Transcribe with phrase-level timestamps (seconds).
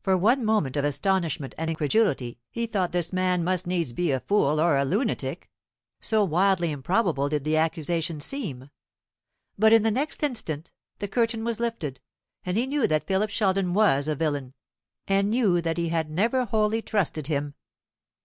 [0.00, 4.20] For one moment of astonishment and incredulity he thought this man must needs be a
[4.20, 5.50] fool or a lunatic,
[5.98, 8.70] so wildly improbable did the accusation seem.
[9.58, 11.98] But in the next instant the curtain was lifted,
[12.44, 14.54] and he knew that Philip Sheldon was a villain,
[15.08, 17.54] and knew that he had never wholly trusted him.